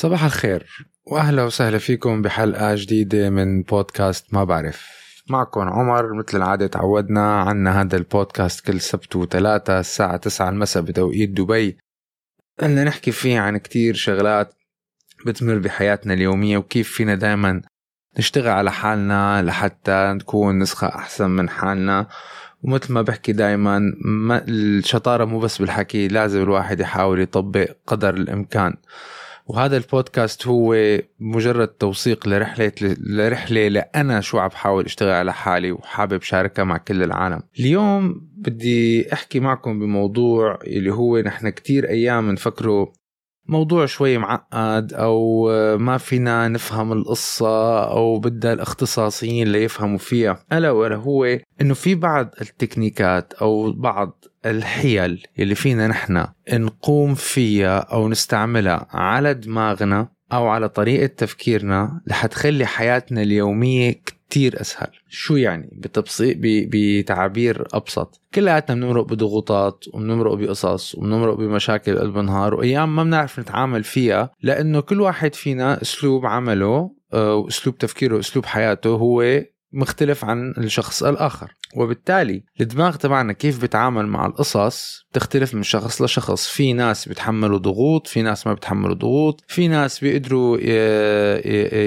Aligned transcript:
صباح 0.00 0.24
الخير 0.24 0.86
وأهلا 1.06 1.42
وسهلا 1.42 1.78
فيكم 1.78 2.22
بحلقة 2.22 2.74
جديدة 2.74 3.30
من 3.30 3.62
بودكاست 3.62 4.34
ما 4.34 4.44
بعرف. 4.44 4.86
معكم 5.30 5.60
عمر 5.60 6.14
مثل 6.14 6.36
العادة 6.36 6.66
تعودنا 6.66 7.40
عنا 7.40 7.80
هذا 7.80 7.96
البودكاست 7.96 8.66
كل 8.66 8.80
سبت 8.80 9.16
وثلاثة 9.16 9.80
الساعة 9.80 10.16
تسعة 10.16 10.48
المساء 10.48 10.82
بتوقيت 10.82 11.30
دبي. 11.30 11.78
بدنا 12.58 12.84
نحكي 12.84 13.10
فيه 13.10 13.40
عن 13.40 13.56
كتير 13.56 13.94
شغلات 13.94 14.54
بتمر 15.26 15.58
بحياتنا 15.58 16.14
اليومية 16.14 16.58
وكيف 16.58 16.92
فينا 16.92 17.14
دايما 17.14 17.62
نشتغل 18.18 18.48
على 18.48 18.72
حالنا 18.72 19.42
لحتى 19.42 20.12
نكون 20.14 20.58
نسخة 20.58 20.88
أحسن 20.88 21.30
من 21.30 21.48
حالنا. 21.48 22.06
ومثل 22.62 22.92
ما 22.92 23.02
بحكي 23.02 23.32
دايما 23.32 23.92
ما 24.04 24.44
الشطارة 24.48 25.24
مو 25.24 25.38
بس 25.38 25.58
بالحكي 25.58 26.08
لازم 26.08 26.42
الواحد 26.42 26.80
يحاول 26.80 27.20
يطبق 27.20 27.68
قدر 27.86 28.14
الإمكان. 28.14 28.74
وهذا 29.48 29.76
البودكاست 29.76 30.46
هو 30.46 30.98
مجرد 31.20 31.68
توثيق 31.68 32.28
لرحلة 32.28 32.72
لرحلة 32.82 33.68
لأنا 33.68 34.20
شو 34.20 34.38
عم 34.38 34.48
بحاول 34.48 34.84
أشتغل 34.84 35.10
على 35.10 35.32
حالي 35.32 35.72
وحابب 35.72 36.22
شاركها 36.22 36.64
مع 36.64 36.76
كل 36.76 37.02
العالم. 37.02 37.42
اليوم 37.60 38.28
بدي 38.36 39.12
أحكي 39.12 39.40
معكم 39.40 39.78
بموضوع 39.78 40.58
اللي 40.66 40.92
هو 40.92 41.18
نحن 41.18 41.48
كتير 41.48 41.88
أيام 41.88 42.30
نفكره 42.30 42.92
موضوع 43.48 43.86
شوي 43.86 44.18
معقد 44.18 44.92
أو 44.92 45.48
ما 45.78 45.98
فينا 45.98 46.48
نفهم 46.48 46.92
القصة 46.92 47.84
أو 47.84 48.18
بدها 48.18 48.52
الاختصاصيين 48.52 49.48
ليفهموا 49.48 49.98
فيها. 49.98 50.44
ألا 50.52 50.70
وهو 50.70 51.38
إنه 51.60 51.74
في 51.74 51.94
بعض 51.94 52.34
التكنيكات 52.40 53.32
أو 53.32 53.72
بعض 53.72 54.24
الحيل 54.46 55.26
اللي 55.38 55.54
فينا 55.54 55.86
نحن 55.86 56.26
نقوم 56.52 57.14
فيها 57.14 57.78
أو 57.78 58.08
نستعملها 58.08 58.86
على 58.90 59.34
دماغنا 59.34 60.08
أو 60.32 60.46
على 60.46 60.68
طريقة 60.68 61.06
تفكيرنا 61.06 62.00
لحتخلي 62.06 62.66
حياتنا 62.66 63.22
اليومية 63.22 64.00
كتير 64.30 64.60
أسهل. 64.60 64.90
شو 65.08 65.36
يعني؟ 65.36 65.70
بتبسيط 65.72 66.36
بتعابير 66.42 67.66
أبسط. 67.72 68.20
كلياتنا 68.34 68.76
بنمرق 68.76 69.04
بضغوطات 69.04 69.84
وبنمرق 69.92 70.34
بقصص 70.34 70.94
وبنمرق 70.94 71.34
بمشاكل 71.34 71.98
قلب 71.98 72.18
نهار 72.18 72.54
وأيام 72.54 72.96
ما 72.96 73.04
بنعرف 73.04 73.40
نتعامل 73.40 73.84
فيها 73.84 74.30
لأنه 74.42 74.80
كل 74.80 75.00
واحد 75.00 75.34
فينا 75.34 75.82
أسلوب 75.82 76.26
عمله 76.26 76.90
آه، 77.12 77.34
وأسلوب 77.34 77.78
تفكيره 77.78 78.16
وأسلوب 78.16 78.44
حياته 78.44 78.90
هو 78.90 79.42
مختلف 79.72 80.24
عن 80.24 80.54
الشخص 80.58 81.02
الآخر. 81.02 81.52
وبالتالي 81.76 82.44
الدماغ 82.60 82.96
تبعنا 82.96 83.32
كيف 83.32 83.60
بيتعامل 83.60 84.06
مع 84.06 84.26
القصص 84.26 85.06
بتختلف 85.12 85.54
من 85.54 85.62
شخص 85.62 86.02
لشخص. 86.02 86.46
في 86.48 86.72
ناس 86.72 87.08
بيتحملوا 87.08 87.58
ضغوط 87.58 88.06
في 88.06 88.22
ناس 88.22 88.46
ما 88.46 88.54
بيتحملوا 88.54 88.94
ضغوط 88.94 89.44
في 89.48 89.68
ناس 89.68 90.00
بيقدروا 90.00 90.58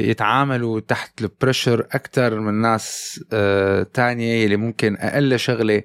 يتعاملوا 0.10 0.80
تحت 0.80 1.22
ال 1.22 1.29
pressure 1.29 1.88
أكثر 1.92 2.40
من 2.40 2.54
ناس 2.54 3.20
آه، 3.34 3.84
تانية 3.84 4.46
اللي 4.46 4.58
ممكن 4.58 4.98
أقل 5.00 5.40
شغلة 5.40 5.84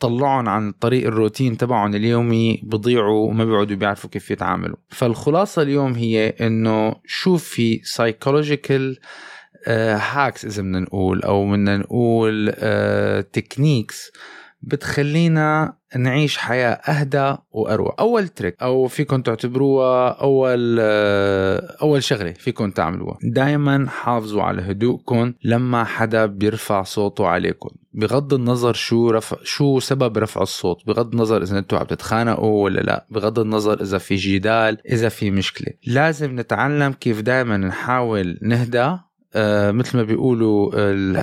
تطلعهم 0.00 0.48
عن 0.48 0.72
طريق 0.72 1.06
الروتين 1.06 1.56
تبعهم 1.56 1.94
اليومي 1.94 2.60
بضيعوا 2.62 3.28
وما 3.28 3.44
بيقعدوا 3.44 3.76
بيعرفوا 3.76 4.10
كيف 4.10 4.30
يتعاملوا. 4.30 4.76
فالخلاصة 4.88 5.62
اليوم 5.62 5.92
هي 5.92 6.28
إنه 6.28 6.96
شو 7.06 7.36
في 7.36 7.80
psychological 7.80 9.02
hacks 9.66 10.44
إذا 10.44 10.62
بدنا 10.62 10.80
نقول 10.80 11.22
أو 11.22 11.50
بدنا 11.50 11.76
نقول 11.76 12.52
techniques 13.32 14.12
آه، 14.14 14.18
بتخلينا 14.62 15.78
نعيش 15.96 16.36
حياة 16.36 16.70
أهدى 16.70 17.36
وأروع. 17.50 17.96
أول 18.00 18.28
trick 18.28 18.62
أو 18.62 18.86
فيكم 18.86 19.22
تعتبروها 19.22 20.08
أول 20.08 20.76
آه، 20.80 21.76
أول 21.82 22.02
شغلة 22.02 22.32
فيكم 22.32 22.70
تعملوها. 22.70 23.18
دائما 23.22 23.88
حافظوا 23.88 24.42
على 24.42 24.62
هدوءكم 24.62 25.32
لما 25.44 25.84
حدا 25.84 26.26
بيرفع 26.26 26.82
صوته 26.82 27.26
عليكم 27.26 27.70
بغض 27.92 28.34
النظر 28.34 28.72
شو 28.72 29.10
رفع 29.10 29.36
شو 29.42 29.78
سبب 29.80 30.18
رفع 30.18 30.42
الصوت. 30.42 30.86
بغض 30.86 31.12
النظر 31.12 31.42
إذا 31.42 31.58
أنتم 31.58 31.76
عم 31.76 31.84
تتخانقوا 31.86 32.64
ولا 32.64 32.80
لا. 32.80 33.06
بغض 33.10 33.38
النظر 33.38 33.82
إذا 33.82 33.98
في 33.98 34.16
جدال 34.16 34.78
إذا 34.86 35.08
في 35.08 35.30
مشكلة. 35.30 35.72
لازم 35.86 36.40
نتعلم 36.40 36.92
كيف 36.92 37.20
دائما 37.20 37.56
نحاول 37.56 38.38
نهدى 38.42 38.96
آه 39.34 39.70
مثل 39.70 39.96
ما 39.96 40.02
بيقولوا 40.02 40.70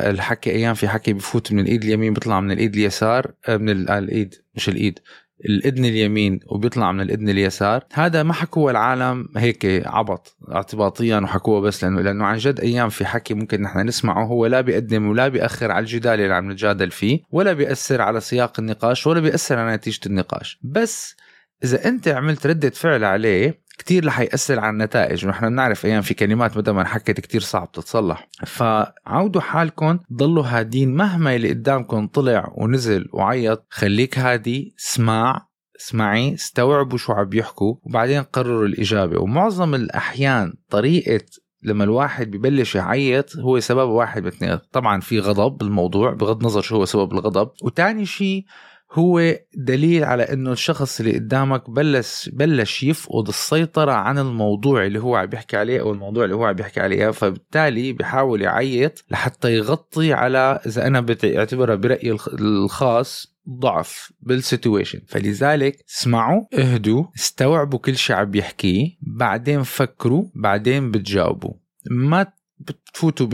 الحكي 0.09 0.51
أيام 0.51 0.73
في 0.73 0.87
حكي 0.87 1.13
بفوت 1.13 1.51
من 1.51 1.59
الإيد 1.59 1.83
اليمين 1.83 2.13
بيطلع 2.13 2.39
من 2.39 2.51
الإيد 2.51 2.75
اليسار 2.75 3.31
آه 3.47 3.57
من 3.57 3.69
الإيد 3.89 4.35
مش 4.55 4.69
الإيد 4.69 4.99
الإذن 5.45 5.85
اليمين 5.85 6.39
وبيطلع 6.47 6.91
من 6.91 7.01
الإذن 7.01 7.29
اليسار. 7.29 7.83
هذا 7.93 8.23
ما 8.23 8.33
حكوه 8.33 8.71
العالم 8.71 9.27
هيك 9.37 9.83
عبط 9.85 10.37
اعتباطيا 10.51 11.19
وحكوه 11.19 11.61
بس 11.61 11.83
لأنه 11.83 12.01
لأنه 12.01 12.25
عن 12.25 12.37
جد 12.37 12.59
أيام 12.59 12.89
في 12.89 13.05
حكي 13.05 13.33
ممكن 13.33 13.61
نحن 13.61 13.79
نسمعه 13.79 14.25
هو 14.25 14.45
لا 14.45 14.61
بيقدم 14.61 15.07
ولا 15.07 15.27
بيأخر 15.27 15.71
على 15.71 15.83
الجدال 15.83 16.21
اللي 16.21 16.33
عم 16.33 16.51
نتجادل 16.51 16.91
فيه 16.91 17.19
ولا 17.31 17.53
بيأثر 17.53 18.01
على 18.01 18.21
سياق 18.21 18.59
النقاش 18.59 19.07
ولا 19.07 19.19
بيأثر 19.19 19.59
على 19.59 19.75
نتيجة 19.75 19.99
النقاش. 20.05 20.59
بس 20.63 21.15
إذا 21.63 21.87
أنت 21.87 22.07
عملت 22.07 22.47
ردة 22.47 22.69
فعل 22.69 23.03
عليه 23.03 23.64
كتير 23.77 24.05
رح 24.05 24.19
يأثر 24.19 24.59
على 24.59 24.69
النتائج 24.69 25.25
ونحن 25.25 25.49
بنعرف 25.49 25.85
أيام 25.85 26.01
في 26.01 26.13
كلمات 26.13 26.57
مدى 26.57 26.71
ما 26.71 26.81
انحكت 26.81 27.19
كتير 27.19 27.41
صعب 27.41 27.71
تتصلح. 27.71 28.27
فعودوا 28.45 29.41
حالكم 29.41 29.99
ضلوا 30.13 30.43
هادين 30.43 30.95
مهما 30.95 31.35
اللي 31.35 31.49
قدامكم 31.49 32.07
طلع 32.07 32.53
ونزل 32.57 33.09
وعيط 33.13 33.65
خليك 33.69 34.19
هادي 34.19 34.75
اسمع 34.79 35.47
اسمعي 35.81 36.33
استوعبوا 36.33 36.97
شو 36.97 37.13
عم 37.13 37.29
يحكوا 37.33 37.75
وبعدين 37.83 38.23
قرروا 38.23 38.65
الإجابة. 38.65 39.21
ومعظم 39.21 39.75
الأحيان 39.75 40.53
طريقة 40.69 41.25
لما 41.63 41.83
الواحد 41.83 42.31
ببلش 42.31 42.75
يعيط 42.75 43.37
هو 43.37 43.59
سبب 43.59 43.89
واحد 43.89 44.23
باثنين 44.23 44.59
طبعا 44.71 44.99
في 44.99 45.19
غضب 45.19 45.57
بالموضوع 45.57 46.13
بغض 46.13 46.39
النظر 46.39 46.61
شو 46.61 46.75
هو 46.75 46.85
سبب 46.85 47.13
الغضب. 47.13 47.51
وتاني 47.63 48.05
شيء 48.05 48.45
هو 48.95 49.35
دليل 49.55 50.03
على 50.03 50.23
إنه 50.23 50.51
الشخص 50.51 50.99
اللي 50.99 51.13
قدامك 51.13 51.69
بلش 51.69 52.29
بلش 52.33 52.83
يفقد 52.83 53.27
السيطرة 53.27 53.91
عن 53.91 54.17
الموضوع 54.17 54.85
اللي 54.85 54.99
هو 54.99 55.15
عم 55.15 55.25
بيحكي 55.25 55.57
عليه 55.57 55.81
أو 55.81 55.91
الموضوع 55.91 56.23
اللي 56.23 56.35
هو 56.35 56.45
عم 56.45 56.53
بيحكي 56.53 56.79
عليه 56.79 57.09
فبالتالي 57.11 57.93
بيحاول 57.93 58.41
يعيط 58.41 59.05
لحتى 59.11 59.55
يغطي 59.55 60.13
على 60.13 60.59
إذا 60.65 60.87
أنا 60.87 61.01
بعتبرها 61.01 61.75
برأيي 61.75 62.17
الخاص 62.39 63.35
ضعف 63.49 64.11
بالسيتويشن. 64.21 65.01
فلذلك 65.07 65.83
اسمعوا 65.89 66.41
اهدوا 66.53 67.03
استوعبوا 67.15 67.79
كل 67.79 67.95
شيء 67.95 68.15
عم 68.15 68.31
بيحكيه 68.31 68.97
بعدين 69.01 69.63
فكروا 69.63 70.25
بعدين 70.35 70.91
بتجاوبوا. 70.91 71.53
ما 71.91 72.27
بتفوتوا 72.59 73.27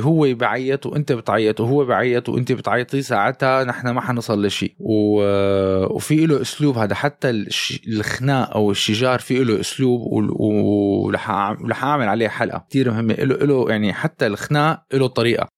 هو 0.00 0.34
بعيط 0.34 0.86
وانت 0.86 1.12
بتعيط 1.12 1.60
وهو 1.60 1.84
بعيط 1.84 2.28
وانت 2.28 2.52
بتعيطي 2.52 3.02
ساعتها 3.02 3.64
نحن 3.64 3.88
ما 3.88 4.00
حنصل 4.00 4.46
لشيء 4.46 4.74
و... 4.78 5.22
وفي 5.94 6.26
له 6.26 6.40
أسلوب 6.40 6.78
هذا 6.78 6.94
حتى 6.94 7.46
الخناق 7.88 8.50
أو 8.50 8.70
الشجار 8.70 9.18
في 9.18 9.44
له 9.44 9.60
أسلوب 9.60 10.00
ورح 10.40 11.30
أعمل 11.84 12.08
عليه 12.08 12.28
حلقة. 12.28 12.66
كثير 12.70 12.90
مهمة. 12.90 13.14
له 13.14 13.36
له 13.36 13.70
يعني 13.70 13.92
حتى 13.92 14.26
الخناق 14.26 14.82
له 14.92 15.06
طريقة. 15.06 15.48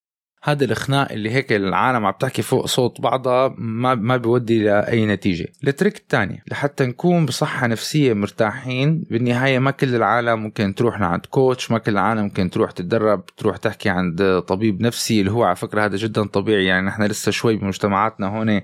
هذا 0.47 0.65
الخناق 0.65 1.13
اللي 1.13 1.31
هيك 1.31 1.53
العالم 1.53 2.07
عم 2.07 2.15
تحكي 2.21 2.43
فوق 2.43 2.67
صوت 2.67 3.01
بعضها 3.01 3.55
ما 3.59 3.95
ما 3.95 4.17
بيودي 4.17 4.65
لأي 4.65 5.07
نتيجة. 5.07 5.47
التريك 5.69 5.97
الثاني 5.97 6.43
لحتى 6.51 6.87
نكون 6.87 7.27
بصحة 7.27 7.67
نفسية 7.67 8.13
مرتاحين 8.13 9.05
بالنهاية 9.11 9.59
ما 9.59 9.71
كل 9.71 9.95
العالم 9.95 10.43
ممكن 10.43 10.75
تروح 10.75 11.01
لعند 11.01 11.27
كوتش 11.27 11.71
ما 11.71 11.79
كل 11.79 11.93
العالم 11.93 12.23
ممكن 12.23 12.51
تروح 12.51 12.71
تتدرب 12.71 13.27
تروح 13.27 13.57
تحكي 13.57 13.89
عند 13.89 14.43
طبيب 14.49 14.83
نفسي 14.83 15.21
اللي 15.21 15.33
هو 15.33 15.45
على 15.45 15.57
فكرة 15.57 15.85
هذا 15.85 15.97
جدا 15.97 16.25
طبيعي. 16.27 16.65
يعني 16.65 16.87
نحن 16.87 17.03
لسه 17.03 17.31
شوي 17.31 17.57
بمجتمعاتنا 17.57 18.27
هون 18.27 18.61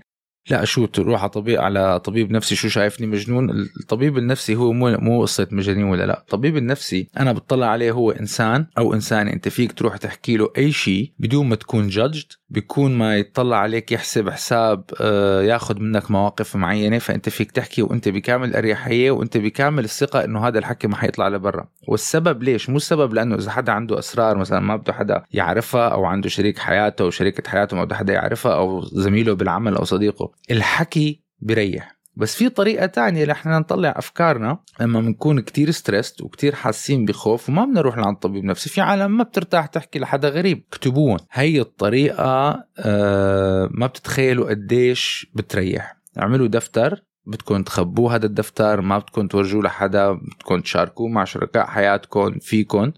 لا 0.51 0.65
شو 0.65 0.87
تروح 0.87 1.21
على 1.21 1.31
طبيب 1.31 1.59
على 1.59 2.01
طبيب 2.01 2.31
نفسي 2.31 2.55
شو 2.55 2.69
شايفني 2.69 3.07
مجنون؟ 3.07 3.51
الطبيب 3.51 4.19
النفسي 4.19 4.57
هو 4.57 4.73
مو 4.73 4.97
مو 4.99 5.23
قصة 5.23 5.49
مجانين 5.51 5.85
ولا 5.85 6.07
لا. 6.07 6.21
الطبيب 6.21 6.57
النفسي 6.57 7.09
أنا 7.21 7.33
بطلع 7.33 7.67
عليه 7.67 7.93
هو 7.93 8.11
إنسان 8.11 8.67
أو 8.79 8.95
إنسانة 8.95 9.33
أنت 9.33 9.49
فيك 9.49 9.73
تروح 9.73 9.97
تحكي 9.97 10.37
له 10.37 10.51
أي 10.59 10.73
شيء 10.73 11.13
بدون 11.19 11.47
ما 11.47 11.57
تكون 11.57 11.89
جادجد 11.89 12.33
بيكون 12.51 12.99
ما 12.99 13.19
يطلع 13.19 13.57
عليك 13.57 13.93
يحسب 13.93 14.31
حساب 14.31 14.85
آه، 15.01 15.43
ياخذ 15.43 15.81
منك 15.81 16.11
مواقف 16.11 16.57
معينة 16.57 16.99
فأنت 16.99 17.29
فيك 17.29 17.51
تحكي 17.51 17.83
وأنت 17.83 18.09
بكامل 18.09 18.49
الاريحيه 18.49 19.11
وأنت 19.11 19.37
بكامل 19.37 19.85
الثقة 19.85 20.25
إنه 20.25 20.49
هذا 20.49 20.59
الحكي 20.59 20.89
ما 20.89 20.97
حيطلع 20.97 21.29
لبرا. 21.29 21.69
والسبب 21.89 22.43
ليش؟ 22.43 22.71
مو 22.71 22.77
السبب 22.77 23.15
لأنه 23.15 23.35
إذا 23.35 23.51
حدا 23.51 23.73
عنده 23.73 23.99
أسرار 23.99 24.39
مثلا 24.39 24.61
ما 24.61 24.77
بده 24.77 24.93
حدا 24.93 25.25
يعرفها 25.33 25.89
أو 25.89 26.05
عنده 26.05 26.29
شريك 26.29 26.59
حياته 26.59 27.03
أو 27.03 27.11
شريكة 27.11 27.51
حياته 27.51 27.77
ما 27.77 27.85
بده 27.85 27.97
حدا 27.97 28.13
يعرفها 28.13 28.55
أو 28.55 28.81
زميله 28.81 29.35
بالعمل 29.35 29.75
أو 29.75 29.85
صديقه 29.85 30.33
الحكي 30.51 31.23
بريح 31.41 32.00
بس 32.17 32.35
في 32.37 32.49
طريقة 32.49 32.87
تانية 32.87 33.25
لحنا 33.25 33.59
نطلع 33.59 33.95
أفكارنا. 33.97 34.59
لما 34.81 35.01
بنكون 35.01 35.41
كتير 35.41 35.71
ستريسد 35.71 36.23
وكتير 36.23 36.55
حاسين 36.55 37.05
بخوف 37.05 37.49
وما 37.49 37.65
بنروح 37.65 37.99
لعند 37.99 38.17
طبيب 38.17 38.45
نفسي 38.45 38.71
في 38.71 38.81
عالم 38.81 39.17
ما 39.17 39.25
بترتاح 39.25 39.67
تحكي 39.67 39.99
لحدا 39.99 40.29
غريب. 40.29 40.65
اكتبوهم. 40.73 41.19
هي 41.33 41.61
الطريقة 41.61 42.65
آه 42.79 43.69
ما 43.73 43.87
بتتخيلوا 43.87 44.49
قديش 44.51 45.31
بتريح. 45.35 45.97
اعملوا 46.19 46.47
دفتر 46.47 47.05
بدكم 47.27 47.63
تخبوه 47.63 48.15
هذا 48.15 48.27
الدفتر 48.27 48.81
ما 48.81 48.99
بدكم 48.99 49.27
تورجوه 49.27 49.63
لحدا 49.63 50.13
بدكم 50.13 50.61
تشاركوه 50.61 51.09
مع 51.09 51.25
شركاء 51.25 51.67
حياتكم 51.67 52.39
فيكم. 52.39 52.93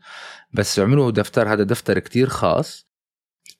بس 0.54 0.78
اعملوا 0.78 1.10
دفتر 1.10 1.52
هذا 1.52 1.62
دفتر 1.62 1.98
كتير 1.98 2.28
خاص. 2.28 2.92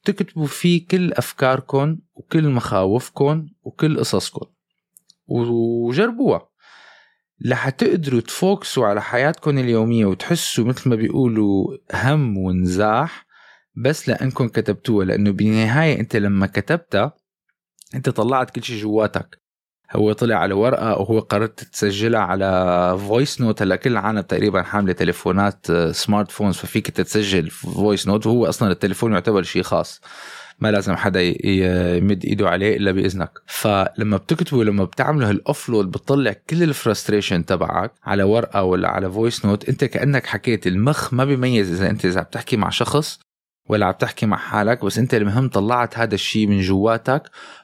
تكتبوا 0.05 0.47
فيه 0.47 0.87
كل 0.87 1.13
أفكاركم 1.13 1.99
وكل 2.15 2.49
مخاوفكم 2.49 3.47
وكل 3.63 3.99
قصصكم. 3.99 4.47
وجربوها. 5.27 6.49
لحتقدروا 7.41 8.21
تفوكسوا 8.21 8.87
على 8.87 9.03
حياتكم 9.03 9.59
اليومية 9.59 10.07
وتحسوا 10.07 10.65
مثل 10.65 10.89
ما 10.91 10.97
بيقولوا 10.97 11.77
هم 11.95 12.39
ونزاح 12.39 13.27
بس 13.75 14.09
لأنكم 14.09 14.49
كتبتوها 14.49 15.05
لأنه 15.07 15.31
بالنهاية 15.33 16.01
أنت 16.01 16.17
لما 16.17 16.47
كتبتها 16.47 17.15
أنت 17.95 18.09
طلعت 18.09 18.51
كل 18.51 18.63
شيء 18.63 18.83
جواتك. 18.83 19.43
هو 19.97 20.13
طلع 20.13 20.37
على 20.37 20.55
ورقة 20.55 20.99
وهو 21.01 21.19
قررت 21.21 21.65
تسجلها 21.65 22.21
على 22.21 22.99
voice 23.09 23.41
note 23.41 23.63
هلأ 23.63 23.77
كل 23.77 23.91
العالم 23.93 24.21
تقريبا 24.21 24.63
حاملة 24.63 24.93
تليفونات 24.93 25.73
smart 25.91 26.31
phones 26.31 26.57
ففيك 26.57 26.91
تسجل 26.91 27.51
voice 27.51 28.09
note 28.09 28.27
وهو 28.27 28.47
أصلا 28.47 28.71
التليفون 28.71 29.13
يعتبر 29.13 29.43
شيء 29.43 29.63
خاص. 29.63 30.01
ما 30.63 30.71
لازم 30.71 30.97
حدا 30.97 31.21
يمد 31.45 32.25
إيده 32.25 32.49
عليه 32.49 32.77
إلا 32.77 32.93
بإذنك. 32.93 33.31
فلما 33.47 34.17
بتكتبوا 34.17 34.65
لما 34.65 34.85
بتعملوا 34.85 35.29
هال 35.29 35.43
offload 35.43 35.91
بتطلع 35.91 36.35
كل 36.51 36.63
ال 36.63 36.69
frustration 36.69 37.45
تبعك 37.47 37.93
على 38.05 38.23
ورقة 38.23 38.63
ولا 38.63 38.89
على 38.89 39.11
voice 39.11 39.47
note 39.47 39.69
أنت 39.69 39.85
كأنك 39.85 40.27
حكيت 40.27 40.67
المخ 40.67 41.15
ما 41.15 41.25
بيميز 41.25 41.71
إذا 41.73 41.91
أنت 41.91 42.05
إذا 42.05 42.23
بتحكي 42.23 42.57
مع 42.57 42.71
شخص 42.71 43.21
ولا 43.69 43.87
عم 43.87 43.93
تحكي 43.93 44.27
مع 44.27 44.37
حالك 44.37 44.85
بس 44.85 44.99
أنت 44.99 45.15
المهم 45.15 45.49
طلعت 45.49 45.99
هذا 45.99 46.15
الشيء 46.15 46.47
من 46.47 46.61
جواتك 46.61 47.23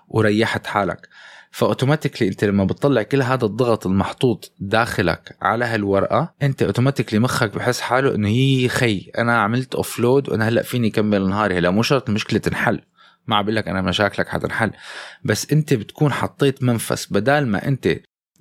وريحت 0.09 0.67
حالك. 0.67 1.09
ف 1.51 1.56
automatically 1.56 2.29
أنت 2.29 2.45
لما 2.45 2.65
بتطلع 2.65 3.03
كل 3.03 3.23
هذا 3.23 3.45
الضغط 3.45 3.87
المحطوط 3.87 4.53
داخلك 4.61 5.37
على 5.43 5.65
هالورقة 5.65 6.35
أنت 6.43 6.63
automatically 6.63 7.19
مخك 7.19 7.55
بحس 7.55 7.81
حاله 7.81 8.15
إنه 8.15 8.29
هي 8.29 8.69
خي 8.69 9.11
أنا 9.19 9.39
عملت 9.43 9.75
offload 9.75 10.29
وأنا 10.29 10.49
هلأ 10.49 10.63
فيني 10.63 10.91
كمل 10.91 11.29
نهاري 11.29 11.59
هلأ 11.59 11.71
مو 11.71 11.83
شرط 11.83 12.09
المشكلة 12.09 12.39
تنحل. 12.39 12.81
ما 13.27 13.43
بقول 13.43 13.57
لك 13.57 13.69
أنا 13.69 13.83
مشاكلك 13.83 14.29
حتنحل. 14.29 14.71
بس 15.25 15.53
أنت 15.53 15.75
بتكون 15.75 16.13
حطيت 16.13 16.63
منفس 16.63 17.13
بدال 17.13 17.49
ما 17.49 17.69
أنت 17.69 17.89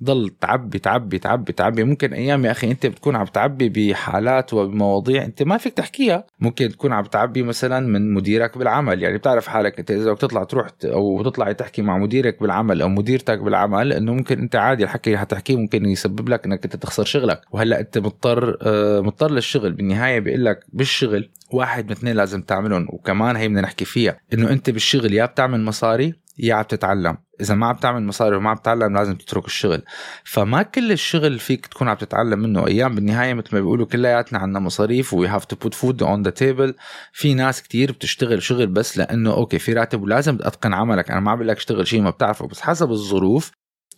ضل 0.04 0.30
تعبي 0.40 0.78
تعبي 0.78 1.18
تعبي 1.18 1.52
تعبي. 1.52 1.84
ممكن 1.84 2.12
أيام 2.12 2.44
يا 2.44 2.50
أخي 2.50 2.70
أنت 2.70 2.86
بتكون 2.86 3.16
عم 3.16 3.26
تعبي 3.26 3.68
بحالات 3.68 4.54
وبمواضيع 4.54 5.24
أنت 5.24 5.42
ما 5.42 5.56
فيك 5.56 5.72
تحكيها. 5.72 6.26
ممكن 6.40 6.68
تكون 6.68 6.92
عم 6.92 7.04
تعبي 7.04 7.42
مثلا 7.42 7.86
من 7.86 8.14
مديرك 8.14 8.58
بالعمل. 8.58 9.02
يعني 9.02 9.18
بتعرف 9.18 9.46
حالك 9.46 9.78
أنت 9.78 9.90
إذا 9.90 10.12
بتطلع 10.12 10.44
تروح 10.44 10.68
أو 10.84 11.22
تطلعي 11.22 11.54
تحكي 11.54 11.82
مع 11.82 11.98
مديرك 11.98 12.40
بالعمل 12.40 12.82
أو 12.82 12.88
مديرتك 12.88 13.38
بالعمل 13.38 13.92
إنه 13.92 14.14
ممكن 14.14 14.38
أنت 14.38 14.56
عادي 14.56 14.84
الحكي 14.84 15.10
اللي 15.10 15.18
حتحكيه 15.18 15.56
ممكن 15.56 15.84
يسبب 15.84 16.28
لك 16.28 16.44
إنك 16.44 16.64
أنت 16.64 16.76
تخسر 16.76 17.04
شغلك. 17.04 17.40
وهلأ 17.50 17.80
أنت 17.80 17.98
مضطر 17.98 18.58
آه، 18.62 19.00
مضطر 19.00 19.30
للشغل. 19.30 19.72
بالنهاية 19.72 20.20
بيقول 20.20 20.44
لك 20.44 20.64
بالشغل 20.72 21.30
واحد 21.52 21.84
من 21.84 21.90
اثنين 21.90 22.16
لازم 22.16 22.42
تعملهم. 22.42 22.86
وكمان 22.92 23.36
هي 23.36 23.48
بدنا 23.48 23.60
نحكي 23.60 23.84
فيها 23.84 24.20
إنه 24.32 24.50
أنت 24.50 24.70
بالشغل 24.70 25.14
يا 25.14 25.26
بتعمل 25.26 25.64
مصاري 25.64 26.14
يا 26.38 26.54
عم 26.54 26.62
تتعلم 26.62 27.16
إذا 27.40 27.54
ما 27.54 27.66
عم 27.66 27.76
تعمل 27.76 28.02
مصاري 28.02 28.36
وما 28.36 28.50
عم 28.50 28.56
تتعلم 28.56 28.96
لازم 28.96 29.14
تترك 29.14 29.46
الشغل. 29.46 29.82
فما 30.24 30.62
كل 30.62 30.92
الشغل 30.92 31.38
فيك 31.38 31.66
تكون 31.66 31.88
عم 31.88 31.96
تتعلم 31.96 32.38
منه. 32.38 32.66
أيام 32.66 32.94
بالنهاية 32.94 33.34
مثل 33.34 33.48
ما 33.52 33.60
بيقولوا 33.60 33.86
كلياتنا 33.86 34.38
عندنا 34.38 34.58
مصاريف. 34.58 35.14
we 35.14 35.28
have 35.28 35.44
to 35.44 35.56
put 35.56 35.74
food 35.74 36.02
on 36.02 36.22
the 36.22 36.30
table 36.30 36.74
في 37.12 37.34
ناس 37.34 37.62
كتير 37.62 37.92
بتشتغل 37.92 38.42
شغل 38.42 38.66
بس 38.66 38.98
لأنه 38.98 39.32
okay 39.32 39.58
في 39.58 39.72
راتب 39.72 40.02
ولازم 40.02 40.36
تتقن 40.36 40.74
عملك. 40.74 41.10
أنا 41.10 41.20
ما 41.20 41.34
بقول 41.34 41.48
لك 41.48 41.56
اشتغل 41.56 41.86
شيء 41.86 42.00
ما 42.00 42.10
بتعرفه. 42.10 42.46
بس 42.46 42.60
حسب 42.60 42.90
الظروف 42.90 43.50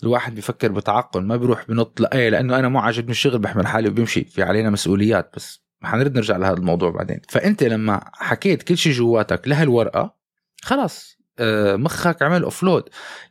الواحد 0.03 0.35
بيفكر 0.35 0.73
بتعقل. 0.73 1.25
ما 1.25 1.37
بيروح 1.37 1.65
بنط 1.69 2.15
إيه 2.15 2.29
لأنه 2.29 2.59
أنا 2.59 2.69
مو 2.69 2.79
عاجبني 2.79 3.11
الشغل 3.11 3.39
بحمل 3.39 3.67
حالي 3.67 3.89
وبيمشي 3.89 4.25
في 4.25 4.43
علينا 4.43 4.71
مسؤوليات 4.71 5.33
بس. 5.37 5.61
حنرد 5.83 6.17
نرجع 6.17 6.37
لهذا 6.37 6.57
الموضوع 6.57 6.91
بعدين. 6.91 7.21
فأنت 7.29 7.63
لما 7.63 8.01
حكيت 8.15 8.63
كل 8.63 8.77
شيء 8.77 8.93
جواتك 8.93 9.49
لهالورقة 9.49 10.15
خلاص. 10.63 11.20
مخك 11.77 12.23
عمل 12.23 12.43
offload 12.43 12.83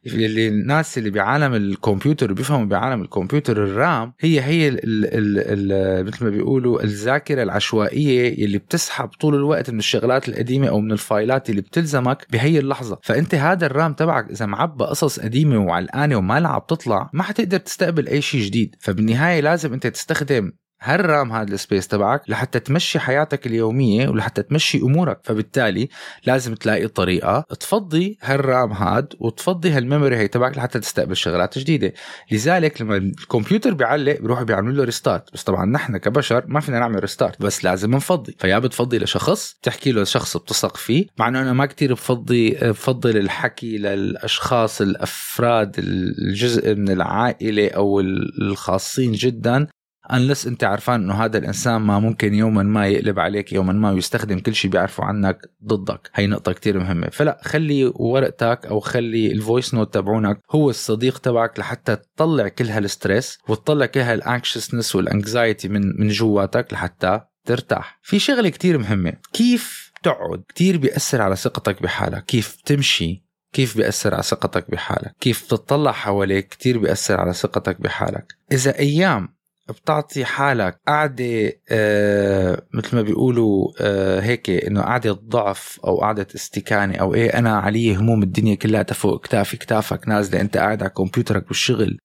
اللي 0.05 0.47
الناس 0.47 0.97
اللي 0.97 1.09
بعالم 1.09 1.53
الكمبيوتر 1.53 2.33
بيفهموا 2.33 2.65
بعالم 2.65 3.01
الكمبيوتر 3.01 3.63
ال 3.63 3.76
RAM 3.76 4.13
هي 4.19 4.41
هي 4.41 4.67
ال 4.67 4.79
ال 4.83 5.71
ال 5.71 6.05
مثل 6.05 6.23
ما 6.25 6.29
بيقولوا 6.29 6.83
الذاكرة 6.83 7.43
العشوائية 7.43 8.45
اللي 8.45 8.57
بتسحب 8.57 9.07
طول 9.07 9.35
الوقت 9.35 9.69
من 9.69 9.79
الشغلات 9.79 10.29
القديمة 10.29 10.67
أو 10.67 10.79
من 10.79 10.91
ال 10.91 11.01
file 11.01 11.39
ات 11.39 11.49
اللي 11.49 11.61
بتلزمك 11.61 12.25
بهي 12.31 12.59
اللحظة. 12.59 12.99
فأنت 13.03 13.35
هذا 13.35 13.65
ال 13.65 13.72
RAM 13.72 13.93
تبعك 13.93 14.29
إذا 14.29 14.45
معبى 14.45 14.83
قصص 14.83 15.19
قديمة 15.19 15.57
وعلقانة 15.57 16.15
وما 16.15 16.39
لها 16.39 16.57
بتطلع 16.59 17.09
ما 17.13 17.23
حتقدر 17.23 17.57
تستقبل 17.57 18.07
أي 18.07 18.21
شيء 18.21 18.41
جديد. 18.41 18.75
فبالنهاية 18.79 19.41
لازم 19.41 19.73
أنت 19.73 19.87
تستخدم 19.87 20.51
هال 20.81 21.01
RAM 21.01 21.31
هذا 21.31 21.53
ال 21.53 21.59
space 21.59 21.87
تبعك 21.87 22.29
لحتى 22.29 22.59
تمشي 22.59 22.99
حياتك 22.99 23.47
اليومية 23.47 24.09
ولحتى 24.09 24.43
تمشي 24.43 24.77
أمورك؟ 24.77 25.19
فبالتالي 25.23 25.89
لازم 26.25 26.55
تلاقي 26.55 26.87
طريقة 26.87 27.45
تفضي 27.59 28.17
هال 28.21 28.41
RAM 28.41 28.71
هاد 28.71 29.13
وتفضي 29.19 29.71
هال 29.71 29.83
memory 29.83 30.17
هي 30.17 30.27
تبعك 30.27 30.57
لحتى 30.57 30.79
تستقبل 30.79 31.15
شغلات 31.15 31.59
جديدة. 31.59 31.93
لذلك 32.31 32.81
لما 32.81 32.97
الكمبيوتر 32.97 33.73
بيعلق 33.73 34.19
بيروحوا 34.19 34.43
بيعملوا 34.43 34.75
له 34.75 34.83
restart 34.83 35.33
بس 35.33 35.43
طبعا 35.43 35.65
نحن 35.65 35.97
كبشر 35.97 36.43
ما 36.47 36.59
فينا 36.59 36.79
نعمل 36.79 36.99
restart 36.99 37.41
بس 37.41 37.63
لازم 37.63 37.95
نفضي. 37.95 38.35
فيا 38.39 38.59
بتفضي 38.59 38.97
لشخص 38.97 39.57
تحكي 39.61 39.91
له 39.91 40.03
شخص 40.03 40.37
بتثق 40.37 40.77
فيه. 40.77 41.07
مع 41.17 41.27
انه 41.27 41.41
أنا 41.41 41.53
ما 41.53 41.65
كتير 41.65 41.93
بفضي 41.93 42.49
بفضل 42.51 43.17
الحكي 43.17 43.77
للأشخاص 43.77 44.81
الأفراد 44.81 45.75
الجزء 45.79 46.75
من 46.75 46.89
العائلة 46.89 47.69
أو 47.69 47.99
الخاصين 48.41 49.11
جدا. 49.11 49.67
unless 50.13 50.47
انت 50.47 50.63
عارفان 50.63 51.01
انه 51.01 51.13
هذا 51.25 51.37
الإنسان 51.37 51.81
ما 51.81 51.99
ممكن 51.99 52.33
يوما 52.33 52.63
ما 52.63 52.87
يقلب 52.87 53.19
عليك 53.19 53.53
يوما 53.53 53.73
ما 53.73 53.91
ويستخدم 53.91 54.39
كل 54.39 54.55
شيء 54.55 54.71
بيعرفه 54.71 55.03
عنك 55.03 55.51
ضدك. 55.65 56.09
هي 56.13 56.27
نقطة 56.27 56.51
كتير 56.53 56.79
مهمة. 56.79 57.09
فلا 57.09 57.39
خلي 57.43 57.91
ورقتك 57.95 58.65
أو 58.65 58.79
خلي 58.79 59.31
ال 59.31 59.38
voice 59.38 59.73
note 59.73 59.93
تبعونك 59.93 60.41
هو 60.51 60.69
الصديق 60.69 61.17
تبعك 61.17 61.59
لحتى 61.59 61.95
تطلع 61.95 62.47
كل 62.47 62.65
هال 62.65 62.83
stress 62.83 63.37
وتطلع 63.47 63.85
كل 63.85 63.99
هال 63.99 64.14
anxiousness 64.14 64.95
وال 64.95 65.11
anxiety 65.11 65.67
من 65.67 65.81
من 65.99 66.07
جواتك 66.07 66.73
لحتى 66.73 67.21
ترتاح. 67.45 67.99
في 68.03 68.19
شغلة 68.19 68.49
كتير 68.49 68.77
مهمة. 68.77 69.13
كيف 69.33 69.91
تقعد؟ 70.03 70.43
كتير 70.47 70.77
بيأثر 70.77 71.21
على 71.21 71.35
ثقتك 71.35 71.83
بحالك. 71.83 72.25
كيف 72.25 72.55
تمشي؟ 72.65 73.23
كيف 73.53 73.77
بيأثر 73.77 74.13
على 74.13 74.23
ثقتك 74.23 74.71
بحالك؟ 74.71 75.15
كيف 75.19 75.41
تطلع 75.41 75.91
حواليك؟ 75.91 76.47
كتير 76.47 76.77
بيأثر 76.77 77.19
على 77.19 77.33
ثقتك 77.33 77.81
بحالك. 77.81 78.35
إذا 78.51 78.79
أيام 78.79 79.38
بتعطي 79.71 80.25
حالك 80.25 80.79
قعدة 80.87 81.53
آه 81.71 82.61
مثل 82.73 82.95
ما 82.95 83.01
بيقولوا 83.01 83.71
آه 83.81 84.19
هيك 84.19 84.49
إنه 84.49 84.81
قعدة 84.81 85.11
ضعف 85.11 85.79
أو 85.83 86.01
قعدة 86.01 86.27
استكانة 86.35 86.95
أو 86.95 87.15
إيه. 87.15 87.29
أنا 87.29 87.57
علي 87.57 87.95
هموم 87.95 88.23
الدنيا 88.23 88.55
كلها 88.55 88.83
فوق 88.83 89.25
كتافي 89.25 89.57
كتافك 89.57 90.07
نازلة. 90.07 90.41
أنت 90.41 90.57
قاعد 90.57 90.83
على 90.83 90.89
كمبيوترك 90.89 91.47
بالشغل. 91.47 91.97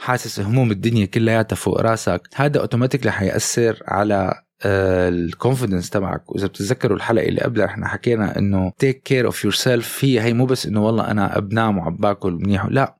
حاسس 0.00 0.40
هموم 0.40 0.70
الدنيا 0.70 1.06
كلياتها 1.06 1.56
فوق 1.56 1.80
راسك. 1.80 2.28
هذا 2.34 2.60
automatically 2.60 3.12
حيأثر 3.12 3.82
على 3.86 4.34
ال 4.64 4.75
confidence 4.75 5.90
تبعك. 5.90 6.32
وإذا 6.32 6.46
بتتذكروا 6.46 6.96
الحلقة 6.96 7.28
اللي 7.28 7.40
قبلها 7.40 7.66
إحنا 7.66 7.88
حكينا 7.88 8.38
إنه 8.38 8.72
take 8.78 9.02
care 9.02 9.26
of 9.26 9.44
yourself 9.44 10.04
هي 10.04 10.20
هي 10.20 10.32
مو 10.32 10.46
بس 10.46 10.66
إنه 10.66 10.86
والله 10.86 11.10
أنا 11.10 11.38
بنام 11.40 11.78
وعم 11.78 11.96
باكل 11.96 12.32
منيح. 12.32 12.66
لا. 12.66 12.96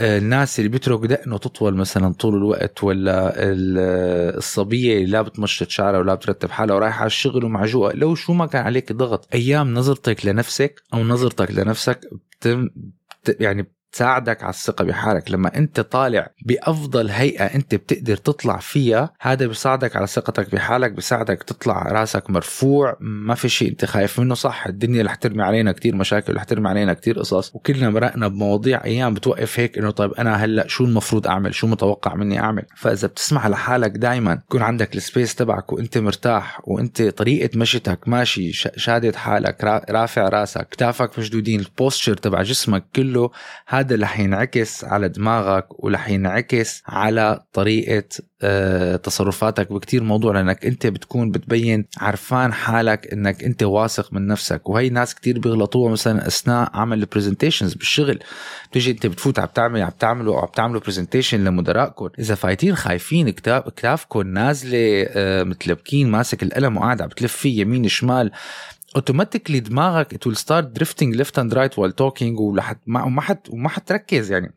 الناس 0.00 0.58
اللي 0.58 0.68
بيترك 0.70 1.00
دقنه 1.00 1.38
تطول 1.38 1.74
مثلا 1.74 2.12
طول 2.14 2.36
الوقت 2.36 2.84
ولا 2.84 3.34
الصبية 4.36 4.98
اللي 4.98 5.10
لا 5.10 5.22
بتمشط 5.22 5.68
شعرها 5.68 5.98
ولا 5.98 6.14
بترتب 6.14 6.50
حالها 6.50 6.76
ورايحة 6.76 6.98
على 6.98 7.06
الشغل 7.06 7.44
ومعجوقة. 7.44 7.92
لو 7.94 8.14
شو 8.14 8.32
ما 8.32 8.46
كان 8.46 8.64
عليك 8.64 8.92
ضغط 8.92 9.28
أيام 9.34 9.74
نظرتك 9.74 10.26
لنفسك 10.26 10.82
أو 10.94 11.04
نظرتك 11.04 11.50
لنفسك 11.50 12.00
بتم 12.40 12.68
يعني 13.40 13.72
تساعدك 13.98 14.42
على 14.42 14.50
الثقة 14.50 14.84
بحالك. 14.84 15.30
لما 15.30 15.56
أنت 15.56 15.80
طالع 15.80 16.30
بأفضل 16.46 17.10
هيئة 17.10 17.44
أنت 17.44 17.74
بتقدر 17.74 18.16
تطلع 18.16 18.56
فيها 18.56 19.12
هذا 19.20 19.46
بيساعدك 19.46 19.96
على 19.96 20.06
ثقتك 20.06 20.54
بحالك 20.54 20.92
بيساعدك 20.92 21.42
تطلع 21.42 21.82
رأسك 21.82 22.30
مرفوع. 22.30 22.96
ما 23.00 23.34
في 23.34 23.48
شيء 23.48 23.70
أنت 23.70 23.84
خايف 23.84 24.20
منه. 24.20 24.34
صح 24.34 24.66
الدنيا 24.66 25.02
رح 25.02 25.14
ترمي 25.14 25.42
علينا 25.42 25.72
كتير 25.72 25.96
مشاكل 25.96 26.36
رح 26.36 26.44
ترمي 26.44 26.68
علينا 26.68 26.92
كتير 26.94 27.18
قصص. 27.18 27.54
وكلنا 27.54 27.90
مرقنا 27.90 28.28
بمواضيع 28.28 28.84
أيام 28.84 29.14
بتوقف 29.14 29.60
هيك 29.60 29.78
إنه 29.78 29.90
طيب 29.90 30.12
أنا 30.12 30.36
هلأ 30.44 30.66
شو 30.68 30.84
المفروض 30.84 31.26
أعمل؟ 31.26 31.54
شو 31.54 31.66
متوقع 31.66 32.14
مني 32.14 32.40
أعمل؟ 32.40 32.62
فإذا 32.76 33.08
بتسمح 33.08 33.46
لحالك 33.46 33.90
دائما 33.90 34.32
يكون 34.32 34.62
عندك 34.62 34.96
ال 34.96 35.02
space 35.02 35.34
تبعك 35.34 35.72
وأنت 35.72 35.98
مرتاح 35.98 36.60
وأنت 36.64 37.02
طريقة 37.02 37.58
مشيتك 37.58 38.08
ماشي 38.08 38.52
شادد 38.52 39.16
حالك 39.16 39.64
رافع 39.90 40.28
رأسك 40.28 40.68
كتافك 40.68 41.18
مشدودين 41.18 41.60
ال 41.60 41.67
posture 41.67 42.14
تبع 42.14 42.42
جسمك 42.42 42.84
كله 42.96 43.30
هذا 43.66 43.87
رح 43.92 44.20
ينعكس 44.20 44.84
على 44.84 45.08
دماغك 45.08 45.84
ورح 45.84 46.08
ينعكس 46.08 46.82
على 46.86 47.44
طريقة 47.52 48.04
آه، 48.42 48.96
تصرفاتك. 48.96 49.72
بكتير 49.72 50.02
موضوع 50.02 50.32
لأنك 50.32 50.66
أنت 50.66 50.86
بتكون 50.86 51.30
بتبين 51.30 51.84
عرفان 51.98 52.52
حالك 52.52 53.12
إنك 53.12 53.44
أنت 53.44 53.62
واثق 53.62 54.12
من 54.12 54.26
نفسك. 54.26 54.68
وهي 54.68 54.88
ناس 54.88 55.14
كتير 55.14 55.38
بيغلطوها 55.38 55.92
مثلا 55.92 56.26
أثناء 56.26 56.70
عمل 56.74 57.00
ال 57.00 57.05
presentations 57.05 57.74
بالشغل. 57.74 58.18
بتيجي 58.70 58.90
أنت 58.90 59.06
بتفوت 59.06 59.38
عم 59.38 59.48
تعمل 59.54 59.82
عم 59.82 59.90
تعملوا 59.98 60.40
عم 60.40 60.48
تعملوا 60.54 60.80
presentation 60.80 61.44
لمدراءكم. 61.44 62.08
إذا 62.18 62.34
فايتين 62.34 62.76
خايفين 62.76 63.30
كتافكم 63.30 64.20
نازلة 64.20 65.06
آه، 65.08 65.42
متلبكين 65.42 66.10
ماسك 66.10 66.42
القلم 66.42 66.76
وقاعد 66.76 67.02
عم 67.02 67.08
بتلف 67.08 67.36
فيه 67.36 67.60
يمين 67.60 67.88
شمال 67.88 68.30
automatically 68.98 69.60
دماغك 69.60 70.24
start 70.24 70.78
drifting 70.78 71.18
left 71.18 71.42
and 71.42 71.52
right 71.52 71.74
while 71.78 71.92
talking 71.92 72.40
ولحد 72.40 72.78
ما 72.86 73.04
وما 73.04 73.20
حت 73.20 73.50
وما 73.50 73.68
حتركز 73.68 74.32
يعني. 74.32 74.54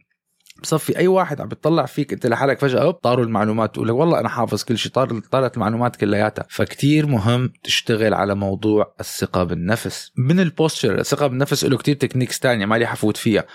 بصفي 0.62 0.98
أي 0.98 1.08
واحد 1.08 1.42
عم 1.42 1.48
بيطلع 1.48 1.86
فيك 1.86 2.14
أنت 2.14 2.28
لحالك 2.28 2.60
فجأة 2.60 2.92
طاروا 2.92 3.26
المعلومات 3.26 3.74
تقول 3.74 3.88
لك 3.88 3.94
والله 3.94 4.20
أنا 4.20 4.30
حافظ 4.30 4.64
كل 4.64 4.78
شيء 4.78 4.92
طار 4.92 5.20
طارت 5.20 5.56
المعلومات 5.56 5.96
كلياتها. 5.96 6.46
فكتير 6.50 7.08
مهم 7.08 7.54
تشتغل 7.64 8.14
على 8.14 8.36
موضوع 8.36 8.96
الثقة 9.00 9.44
بالنفس. 9.44 10.12
من 10.18 10.40
ال 10.40 10.47
posture 10.47 11.00
الثقة 11.00 11.28
بالنفس 11.28 11.66
له 11.66 11.78
كتير 11.78 11.96
techniques 11.96 12.40
تانية 12.40 12.66
ما 12.66 12.76
لي 12.78 12.86
حفوت 12.86 13.18
فيها. 13.18 13.46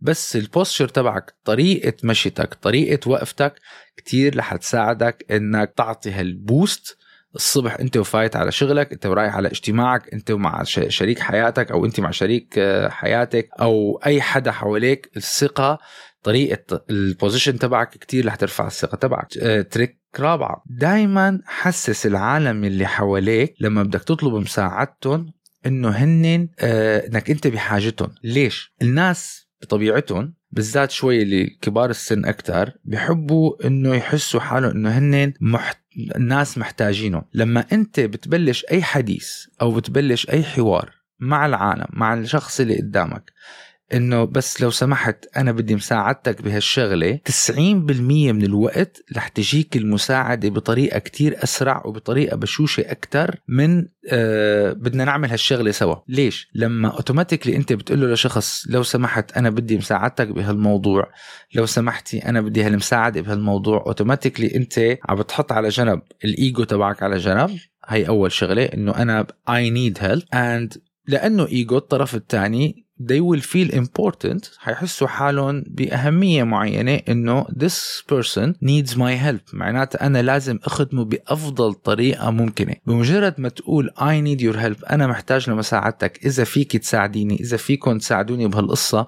بس 0.00 0.36
ال 0.36 0.42
posture 0.42 0.88
تبعك 0.88 1.34
طريقة 1.44 1.94
مشيتك 2.04 2.54
طريقة 2.54 3.10
وقفتك 3.10 3.54
كتير 3.96 4.38
رح 4.38 4.56
تساعدك 4.56 5.26
إنك 5.30 5.72
تعطي 5.76 6.10
هال 6.10 6.35
boost 6.35 6.99
الصبح 7.34 7.76
انت 7.80 7.96
وفايت 7.96 8.36
على 8.36 8.52
شغلك 8.52 8.92
انت 8.92 9.06
ورايح 9.06 9.34
على 9.34 9.48
اجتماعك 9.48 10.14
انت 10.14 10.32
مع 10.32 10.62
شريك 10.62 11.18
حياتك 11.18 11.70
أو 11.70 11.84
انت 11.84 12.00
مع 12.00 12.10
شريك 12.10 12.54
آه، 12.58 12.88
حياتك 12.88 13.48
أو 13.60 14.00
اي 14.06 14.22
حدا 14.22 14.50
حواليك 14.50 15.10
الثقة 15.16 15.78
طريقة 16.22 16.84
ال 16.90 16.98
position 16.98 17.58
تبعك 17.58 17.90
كتير 17.90 18.26
رح 18.26 18.34
ترفع 18.34 18.66
الثقة 18.66 18.96
تبعك. 18.96 19.38
آه، 19.38 19.62
trick 19.62 20.00
رابعة 20.18 20.62
دائما 20.66 21.40
حسس 21.46 22.06
العالم 22.06 22.64
اللي 22.64 22.86
حواليك 22.86 23.54
لما 23.60 23.82
بدك 23.82 24.02
تطلب 24.04 24.34
مساعدتهم 24.34 25.32
انه 25.66 25.88
هن 25.88 26.48
آه، 26.60 27.06
انك 27.06 27.30
انت 27.30 27.46
بحاجتهم. 27.46 28.14
ليش؟ 28.24 28.74
الناس 28.82 29.48
بطبيعتهم 29.62 30.34
بالذات 30.52 30.90
شوي 30.90 31.22
اللي 31.22 31.46
كبار 31.46 31.90
السن 31.90 32.24
أكثر 32.24 32.72
بحبوا 32.84 33.66
إنه 33.66 33.94
يحسوا 33.94 34.40
حالهم 34.40 34.70
إنه 34.70 34.98
هن 34.98 35.32
محت... 35.40 35.79
الناس 36.16 36.58
محتاجينه. 36.58 37.22
لما 37.34 37.64
أنت 37.72 38.00
بتبلش 38.00 38.64
أي 38.70 38.82
حديث 38.82 39.46
أو 39.62 39.70
بتبلش 39.74 40.30
أي 40.30 40.44
حوار 40.44 40.90
مع 41.20 41.46
العالم 41.46 41.86
مع 41.90 42.14
الشخص 42.14 42.60
اللي 42.60 42.76
قدامك 42.76 43.32
إنه 43.94 44.24
بس 44.24 44.60
لو 44.62 44.70
سمحت 44.70 45.26
أنا 45.36 45.52
بدي 45.52 45.74
مساعدتك 45.74 46.42
بهالشغلة 46.42 47.20
90% 47.28 47.56
من 47.58 48.44
الوقت 48.44 49.02
رح 49.16 49.28
تجيك 49.28 49.76
المساعدة 49.76 50.48
بطريقة 50.48 50.98
كتير 50.98 51.44
أسرع 51.44 51.82
وبطريقة 51.86 52.36
بشوشة 52.36 52.80
أكثر 52.80 53.36
من 53.48 53.86
آه 54.08 54.72
بدنا 54.72 55.04
نعمل 55.04 55.30
هالشغلة 55.30 55.70
سوا. 55.70 55.96
ليش؟ 56.08 56.48
لما 56.54 56.88
اوتوماتيكلي 56.88 57.56
أنت 57.56 57.72
بتقول 57.72 58.00
له 58.00 58.12
لشخص 58.12 58.64
لو 58.68 58.82
سمحت 58.82 59.36
أنا 59.36 59.50
بدي 59.50 59.76
مساعدتك 59.76 60.28
بهالموضوع 60.28 61.10
لو 61.54 61.66
سمحتي 61.66 62.18
أنا 62.18 62.40
بدي 62.40 62.62
هالمساعدة 62.62 63.20
بهالموضوع 63.20 63.84
اوتوماتيكلي 63.86 64.56
أنت 64.56 64.98
عم 65.08 65.16
بتحط 65.16 65.52
على 65.52 65.68
جنب 65.68 66.02
الإيجو 66.24 66.64
تبعك 66.64 67.02
على 67.02 67.16
جنب. 67.18 67.58
هي 67.86 68.08
أول 68.08 68.32
شغلة 68.32 68.64
إنه 68.64 68.92
أنا 68.92 69.26
I 69.50 69.70
need 69.76 70.02
help 70.02 70.22
and 70.34 70.78
لأنه 71.06 71.46
إيجو 71.46 71.76
الطرف 71.76 72.14
الثاني 72.14 72.86
they 73.00 73.20
will 73.20 73.40
feel 73.40 73.74
important 73.74 74.58
حيحسوا 74.58 75.06
حالهم 75.08 75.64
بأهمية 75.66 76.42
معينة 76.42 77.00
إنه 77.08 77.44
this 77.44 78.02
person 78.12 78.54
needs 78.64 78.94
my 78.96 79.14
help. 79.26 79.54
معناته 79.54 79.96
أنا 79.96 80.22
لازم 80.22 80.58
أخدمه 80.64 81.04
بأفضل 81.04 81.74
طريقة 81.74 82.30
ممكنة. 82.30 82.74
بمجرد 82.86 83.34
ما 83.38 83.48
تقول 83.48 83.90
I 83.98 84.20
need 84.26 84.42
your 84.42 84.56
help 84.56 84.92
أنا 84.92 85.06
محتاج 85.06 85.50
لمساعدتك. 85.50 86.24
إذا 86.24 86.44
فيك 86.44 86.76
تساعديني 86.76 87.40
إذا 87.40 87.56
فيكم 87.56 87.98
تساعدوني 87.98 88.46
بهالقصة 88.46 89.06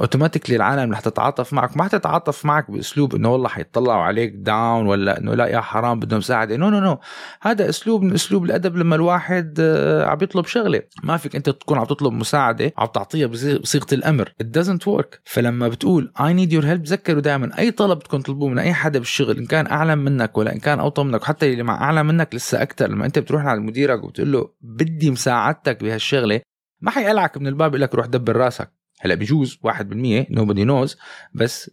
automatically 0.00 0.56
العالم 0.56 0.92
رح 0.92 1.00
تتعاطف 1.00 1.52
معك. 1.52 1.76
ما 1.76 1.84
حتتعاطف 1.84 2.44
معك 2.44 2.70
بأسلوب 2.70 3.14
إنه 3.14 3.32
والله 3.32 3.48
حيطلعوا 3.48 4.02
عليك 4.02 4.32
down 4.36 4.86
ولا 4.86 5.18
إنه 5.18 5.34
لا 5.34 5.46
يا 5.46 5.60
حرام 5.60 6.00
بدهم 6.00 6.18
مساعدة. 6.18 6.56
no 6.56 6.70
no 6.70 6.80
no 6.80 6.98
هذا 7.40 7.68
أسلوب 7.68 8.02
من 8.02 8.12
أسلوب 8.12 8.44
الأدب 8.44 8.76
لما 8.76 8.96
الواحد 8.96 9.56
آه، 9.60 10.06
عم 10.06 10.18
يطلب 10.22 10.46
شغلة. 10.46 10.82
ما 11.02 11.16
فيك 11.16 11.36
أنت 11.36 11.50
تكون 11.50 11.78
عم 11.78 11.84
تطلب 11.84 12.12
مساعدة 12.12 12.72
عم 12.78 12.86
تعطيها 12.86 13.25
بصيغة 13.26 13.86
الأمر. 13.92 14.32
It 14.42 14.46
doesn't 14.46 14.86
work. 14.86 15.18
فلما 15.24 15.68
بتقول 15.68 16.12
I 16.18 16.32
need 16.32 16.52
your 16.52 16.64
help 16.64 16.82
تذكروا 16.84 17.20
دائما 17.20 17.58
أي 17.58 17.70
طلب 17.70 17.98
بدكم 17.98 18.20
تطلبوه 18.20 18.48
من 18.48 18.58
أي 18.58 18.74
حدا 18.74 18.98
بالشغل 18.98 19.38
إن 19.38 19.46
كان 19.46 19.66
أعلى 19.66 19.96
منك 19.96 20.38
ولا 20.38 20.52
إن 20.52 20.58
كان 20.58 20.80
اوطى 20.80 21.02
منك 21.02 21.22
وحتى 21.22 21.52
اللي 21.52 21.62
مع 21.62 21.82
أعلى 21.82 22.02
منك 22.02 22.34
لسه 22.34 22.62
أكثر 22.62 22.90
لما 22.90 23.06
أنت 23.06 23.18
بتروح 23.18 23.42
على 23.46 23.60
مديرك 23.60 24.04
وبتقول 24.04 24.32
له 24.32 24.50
بدي 24.60 25.10
مساعدتك 25.10 25.82
بهالشغلة 25.82 26.40
ما 26.80 26.90
حيقلعك 26.90 27.38
من 27.38 27.46
الباب 27.46 27.70
يقول 27.70 27.80
لك 27.80 27.94
روح 27.94 28.06
دبر 28.06 28.36
راسك. 28.36 28.72
هلأ 29.00 29.14
بجوز 29.14 29.58
1% 29.66 29.68
nobody 30.38 30.66
knows 30.68 30.96
بس 31.34 31.70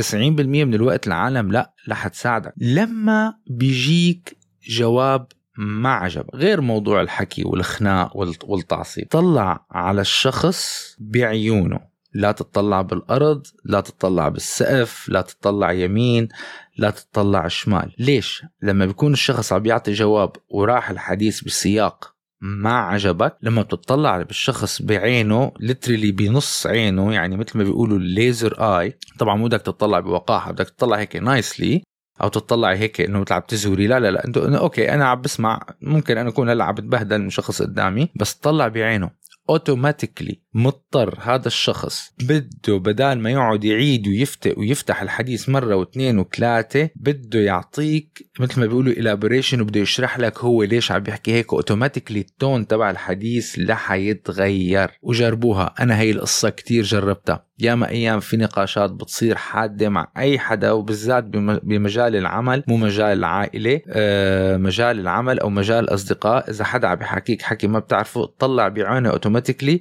90% 0.00 0.14
من 0.14 0.74
الوقت 0.74 1.06
العالم 1.06 1.52
لا 1.52 1.74
رح 1.88 2.08
تساعدك 2.08 2.54
لما 2.56 3.34
بيجيك 3.46 4.36
جواب 4.68 5.26
ما 5.58 5.92
عجب 5.92 6.24
غير 6.34 6.60
موضوع 6.60 7.00
الحكي 7.00 7.42
والخناق 7.44 8.16
والتعصيب. 8.44 9.08
طلع 9.10 9.66
على 9.70 10.00
الشخص 10.00 10.96
بعيونه. 11.00 11.80
لا 12.14 12.32
تطلع 12.32 12.82
بالأرض 12.82 13.46
لا 13.64 13.80
تطلع 13.80 14.28
بالسقف 14.28 15.08
لا 15.08 15.20
تطلع 15.20 15.72
يمين 15.72 16.28
لا 16.76 16.90
تطلع 16.90 17.48
شمال. 17.48 17.94
ليش؟ 17.98 18.44
لما 18.62 18.86
بيكون 18.86 19.12
الشخص 19.12 19.52
عم 19.52 19.66
يعطي 19.66 19.92
جواب 19.92 20.32
وراح 20.50 20.90
الحديث 20.90 21.44
بسياق 21.44 22.12
ما 22.42 22.72
عجبك 22.72 23.36
لما 23.42 23.62
بتطلع 23.62 24.22
بالشخص 24.22 24.82
بعينه 24.82 25.52
لترلي 25.60 26.12
بنص 26.12 26.66
عينه 26.66 27.14
يعني 27.14 27.36
مثل 27.36 27.58
ما 27.58 27.64
بيقولوا 27.64 27.98
الليزر 27.98 28.54
اي 28.60 28.98
طبعا 29.18 29.36
مو 29.36 29.46
بدك 29.46 29.62
تطلع 29.62 30.00
بوقاحة 30.00 30.52
بدك 30.52 30.70
تطلع 30.70 30.98
هيك 30.98 31.16
نايسلي 31.16 31.82
أو 32.22 32.28
تطلعي 32.28 32.78
هيك 32.78 33.00
إنه 33.00 33.24
عم 33.30 33.42
تزوري. 33.48 33.86
لا 33.86 34.00
لا 34.00 34.10
لا. 34.10 34.24
إنه 34.24 34.58
أوكي 34.58 34.94
أنا 34.94 35.04
عم 35.04 35.20
بسمع 35.20 35.60
ممكن 35.82 36.18
أنا 36.18 36.28
أكون 36.28 36.50
هلأ 36.50 36.64
عم 36.64 36.74
بتبهدل 36.74 37.18
من 37.18 37.30
شخص 37.30 37.62
قدامي 37.62 38.08
بس 38.16 38.32
طلع 38.32 38.68
بعينه. 38.68 39.22
اوتوماتيكلي 39.50 40.40
مضطر 40.54 41.18
هذا 41.22 41.46
الشخص 41.46 42.12
بده 42.22 42.78
بدال 42.78 43.18
ما 43.18 43.30
يقعد 43.30 43.64
يعيد 43.64 44.08
ويفتح 44.08 44.58
ويفتح 44.58 45.02
الحديث 45.02 45.48
مرة 45.48 45.74
واثنين 45.74 46.18
وثلاثة 46.18 46.90
بده 46.96 47.40
يعطيك 47.40 48.30
مثل 48.40 48.60
ما 48.60 48.66
بيقولوا 48.66 48.92
الابوريشن 48.92 49.60
وبده 49.60 49.80
يشرح 49.80 50.18
لك 50.18 50.38
هو 50.38 50.62
ليش 50.62 50.92
عم 50.92 50.98
بيحكي 51.02 51.32
هيك. 51.32 51.52
اوتوماتيكلي 51.52 52.20
التون 52.20 52.66
تبع 52.66 52.90
الحديث 52.90 53.58
رح 53.58 53.92
يتغير 53.92 54.90
وجربوها. 55.02 55.74
أنا 55.80 55.98
هي 55.98 56.10
القصة 56.10 56.50
كتير 56.50 56.84
جربتها. 56.84 57.46
ياما 57.62 57.88
أيام 57.88 58.20
في 58.20 58.36
نقاشات 58.36 58.90
بتصير 58.90 59.36
حادة 59.36 59.88
مع 59.88 60.12
أي 60.16 60.38
حدا 60.38 60.70
وبالذات 60.72 61.24
بمجال 61.62 62.16
العمل 62.16 62.64
مو 62.68 62.76
مجال 62.76 63.18
العائلة 63.18 63.80
آه 63.88 64.56
مجال 64.56 65.00
العمل 65.00 65.40
أو 65.40 65.50
مجال 65.50 65.84
الأصدقاء. 65.84 66.50
إذا 66.50 66.64
حدا 66.64 66.88
عم 66.88 66.96
بحكيك 66.96 67.42
حكي 67.42 67.66
ما 67.66 67.78
بتعرفه 67.78 68.24
طلع 68.38 68.68
بعينه 68.68 69.10
automatically 69.10 69.80